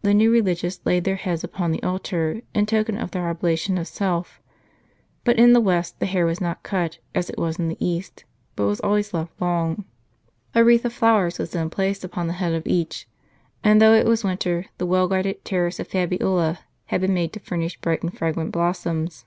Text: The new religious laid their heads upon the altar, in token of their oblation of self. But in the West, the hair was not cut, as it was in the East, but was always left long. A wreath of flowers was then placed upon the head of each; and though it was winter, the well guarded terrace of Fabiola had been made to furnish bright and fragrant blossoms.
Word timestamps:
The 0.00 0.12
new 0.12 0.32
religious 0.32 0.80
laid 0.84 1.04
their 1.04 1.14
heads 1.14 1.44
upon 1.44 1.70
the 1.70 1.80
altar, 1.84 2.40
in 2.52 2.66
token 2.66 2.98
of 2.98 3.12
their 3.12 3.28
oblation 3.28 3.78
of 3.78 3.86
self. 3.86 4.40
But 5.22 5.38
in 5.38 5.52
the 5.52 5.60
West, 5.60 6.00
the 6.00 6.06
hair 6.06 6.26
was 6.26 6.40
not 6.40 6.64
cut, 6.64 6.98
as 7.14 7.30
it 7.30 7.38
was 7.38 7.60
in 7.60 7.68
the 7.68 7.76
East, 7.78 8.24
but 8.56 8.66
was 8.66 8.80
always 8.80 9.14
left 9.14 9.40
long. 9.40 9.84
A 10.52 10.64
wreath 10.64 10.84
of 10.84 10.92
flowers 10.92 11.38
was 11.38 11.52
then 11.52 11.70
placed 11.70 12.02
upon 12.02 12.26
the 12.26 12.32
head 12.42 12.54
of 12.54 12.66
each; 12.66 13.06
and 13.62 13.80
though 13.80 13.94
it 13.94 14.04
was 14.06 14.24
winter, 14.24 14.66
the 14.78 14.84
well 14.86 15.06
guarded 15.06 15.44
terrace 15.44 15.78
of 15.78 15.86
Fabiola 15.86 16.58
had 16.86 17.00
been 17.00 17.14
made 17.14 17.32
to 17.34 17.38
furnish 17.38 17.80
bright 17.80 18.02
and 18.02 18.18
fragrant 18.18 18.50
blossoms. 18.50 19.26